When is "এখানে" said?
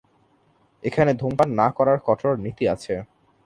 0.83-1.11